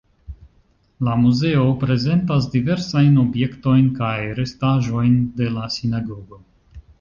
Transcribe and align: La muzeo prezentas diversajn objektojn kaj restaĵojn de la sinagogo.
La 1.07 1.17
muzeo 1.25 1.65
prezentas 1.83 2.47
diversajn 2.55 3.19
objektojn 3.25 3.93
kaj 4.01 4.17
restaĵojn 4.41 5.15
de 5.43 5.53
la 5.59 5.69
sinagogo. 5.79 6.43